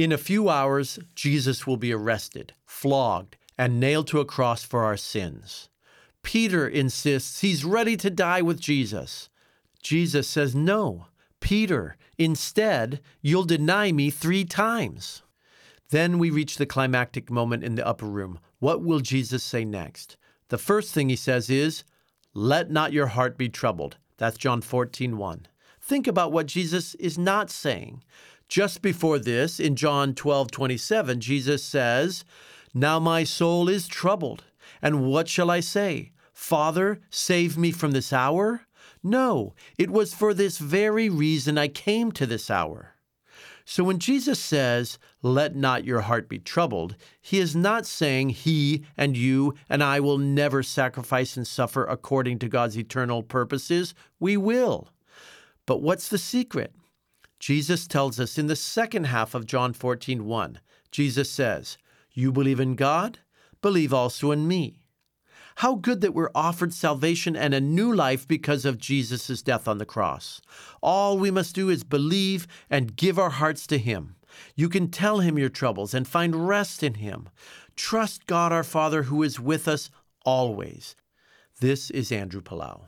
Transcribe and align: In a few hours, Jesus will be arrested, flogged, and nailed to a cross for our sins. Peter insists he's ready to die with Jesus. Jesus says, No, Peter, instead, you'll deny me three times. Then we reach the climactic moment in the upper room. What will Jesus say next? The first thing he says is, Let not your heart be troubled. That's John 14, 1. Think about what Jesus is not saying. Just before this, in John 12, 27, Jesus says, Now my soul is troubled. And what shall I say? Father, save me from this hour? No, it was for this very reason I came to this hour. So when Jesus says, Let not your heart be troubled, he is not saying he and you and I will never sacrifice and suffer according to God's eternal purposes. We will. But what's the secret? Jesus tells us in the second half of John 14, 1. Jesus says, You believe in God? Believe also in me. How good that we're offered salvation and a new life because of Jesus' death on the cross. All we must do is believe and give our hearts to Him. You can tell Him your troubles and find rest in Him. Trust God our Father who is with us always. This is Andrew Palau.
In 0.00 0.12
a 0.12 0.16
few 0.16 0.48
hours, 0.48 0.98
Jesus 1.14 1.66
will 1.66 1.76
be 1.76 1.92
arrested, 1.92 2.54
flogged, 2.64 3.36
and 3.58 3.78
nailed 3.78 4.06
to 4.06 4.20
a 4.20 4.24
cross 4.24 4.62
for 4.62 4.82
our 4.82 4.96
sins. 4.96 5.68
Peter 6.22 6.66
insists 6.66 7.42
he's 7.42 7.66
ready 7.66 7.98
to 7.98 8.08
die 8.08 8.40
with 8.40 8.58
Jesus. 8.58 9.28
Jesus 9.82 10.26
says, 10.26 10.54
No, 10.54 11.08
Peter, 11.40 11.98
instead, 12.16 13.02
you'll 13.20 13.44
deny 13.44 13.92
me 13.92 14.08
three 14.08 14.42
times. 14.42 15.22
Then 15.90 16.18
we 16.18 16.30
reach 16.30 16.56
the 16.56 16.64
climactic 16.64 17.30
moment 17.30 17.62
in 17.62 17.74
the 17.74 17.86
upper 17.86 18.06
room. 18.06 18.38
What 18.58 18.82
will 18.82 19.00
Jesus 19.00 19.42
say 19.42 19.66
next? 19.66 20.16
The 20.48 20.56
first 20.56 20.94
thing 20.94 21.10
he 21.10 21.16
says 21.16 21.50
is, 21.50 21.84
Let 22.32 22.70
not 22.70 22.94
your 22.94 23.08
heart 23.08 23.36
be 23.36 23.50
troubled. 23.50 23.98
That's 24.16 24.38
John 24.38 24.62
14, 24.62 25.18
1. 25.18 25.46
Think 25.82 26.06
about 26.06 26.32
what 26.32 26.46
Jesus 26.46 26.94
is 26.94 27.18
not 27.18 27.50
saying. 27.50 28.02
Just 28.50 28.82
before 28.82 29.20
this, 29.20 29.60
in 29.60 29.76
John 29.76 30.12
12, 30.12 30.50
27, 30.50 31.20
Jesus 31.20 31.62
says, 31.62 32.24
Now 32.74 32.98
my 32.98 33.22
soul 33.22 33.68
is 33.68 33.86
troubled. 33.86 34.42
And 34.82 35.06
what 35.06 35.28
shall 35.28 35.52
I 35.52 35.60
say? 35.60 36.10
Father, 36.32 37.00
save 37.10 37.56
me 37.56 37.70
from 37.70 37.92
this 37.92 38.12
hour? 38.12 38.62
No, 39.04 39.54
it 39.78 39.88
was 39.88 40.14
for 40.14 40.34
this 40.34 40.58
very 40.58 41.08
reason 41.08 41.56
I 41.56 41.68
came 41.68 42.10
to 42.10 42.26
this 42.26 42.50
hour. 42.50 42.96
So 43.64 43.84
when 43.84 44.00
Jesus 44.00 44.40
says, 44.40 44.98
Let 45.22 45.54
not 45.54 45.84
your 45.84 46.00
heart 46.00 46.28
be 46.28 46.40
troubled, 46.40 46.96
he 47.20 47.38
is 47.38 47.54
not 47.54 47.86
saying 47.86 48.30
he 48.30 48.84
and 48.96 49.16
you 49.16 49.54
and 49.68 49.80
I 49.80 50.00
will 50.00 50.18
never 50.18 50.64
sacrifice 50.64 51.36
and 51.36 51.46
suffer 51.46 51.84
according 51.84 52.40
to 52.40 52.48
God's 52.48 52.76
eternal 52.76 53.22
purposes. 53.22 53.94
We 54.18 54.36
will. 54.36 54.88
But 55.66 55.82
what's 55.82 56.08
the 56.08 56.18
secret? 56.18 56.74
Jesus 57.40 57.86
tells 57.86 58.20
us 58.20 58.36
in 58.36 58.48
the 58.48 58.54
second 58.54 59.04
half 59.04 59.34
of 59.34 59.46
John 59.46 59.72
14, 59.72 60.26
1. 60.26 60.60
Jesus 60.92 61.30
says, 61.30 61.78
You 62.12 62.30
believe 62.30 62.60
in 62.60 62.76
God? 62.76 63.20
Believe 63.62 63.94
also 63.94 64.30
in 64.30 64.46
me. 64.46 64.82
How 65.56 65.74
good 65.74 66.02
that 66.02 66.14
we're 66.14 66.30
offered 66.34 66.74
salvation 66.74 67.34
and 67.34 67.54
a 67.54 67.60
new 67.60 67.92
life 67.94 68.28
because 68.28 68.64
of 68.66 68.78
Jesus' 68.78 69.42
death 69.42 69.66
on 69.66 69.78
the 69.78 69.86
cross. 69.86 70.42
All 70.82 71.18
we 71.18 71.30
must 71.30 71.54
do 71.54 71.70
is 71.70 71.82
believe 71.82 72.46
and 72.68 72.94
give 72.94 73.18
our 73.18 73.30
hearts 73.30 73.66
to 73.68 73.78
Him. 73.78 74.16
You 74.54 74.68
can 74.68 74.90
tell 74.90 75.20
Him 75.20 75.38
your 75.38 75.48
troubles 75.48 75.94
and 75.94 76.06
find 76.06 76.46
rest 76.46 76.82
in 76.82 76.94
Him. 76.94 77.30
Trust 77.74 78.26
God 78.26 78.52
our 78.52 78.64
Father 78.64 79.04
who 79.04 79.22
is 79.22 79.40
with 79.40 79.66
us 79.66 79.90
always. 80.26 80.94
This 81.60 81.90
is 81.90 82.12
Andrew 82.12 82.42
Palau. 82.42 82.82